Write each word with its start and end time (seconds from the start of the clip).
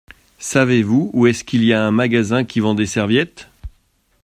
Savez-vous 0.39 1.11
où 1.13 1.27
est-ce 1.27 1.43
qu’il 1.43 1.63
y 1.63 1.73
a 1.73 1.85
un 1.85 1.91
magasin 1.91 2.43
qui 2.43 2.59
vend 2.59 2.73
des 2.73 2.87
serviettes? 2.87 3.51